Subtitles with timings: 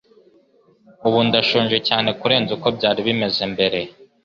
[1.07, 3.79] Ubu ndashonje cyane kurenza uko byari bimeze mbere.